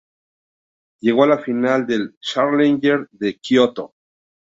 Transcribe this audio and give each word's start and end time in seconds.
Llegó 1.01 1.25
a 1.25 1.27
la 1.27 1.37
final 1.37 1.85
del 1.85 2.17
Challenger 2.21 3.07
de 3.11 3.37
Kyoto. 3.37 3.93